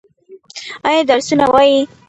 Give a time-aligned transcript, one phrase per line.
[0.87, 1.79] ایا درسونه وايي؟